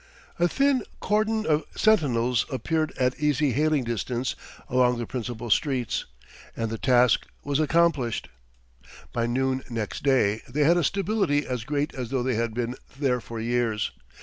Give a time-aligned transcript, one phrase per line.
[0.39, 4.35] A thin cordon of sentinels appeared at easy hailing distance
[4.67, 6.05] along the principal streets,
[6.57, 8.27] and the task was accomplished.
[9.13, 12.77] By noon next day they had a stability as great as though they had been
[12.97, 13.91] there for years.